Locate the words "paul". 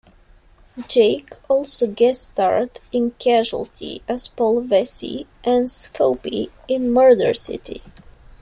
4.29-4.61